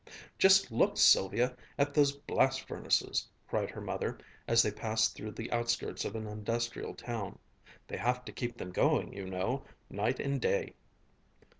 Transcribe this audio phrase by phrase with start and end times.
[0.39, 5.51] "Just look, Sylvia, at those blast furnaces!" cried her mother as they passed through the
[5.51, 7.37] outskirts of an industrial town.
[7.87, 10.73] "They have to keep them going, you know, night and day."